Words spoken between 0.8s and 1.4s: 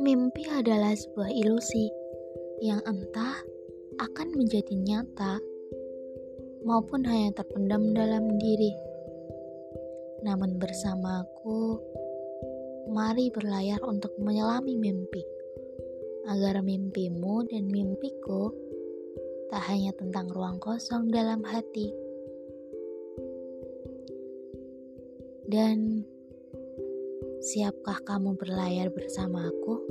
sebuah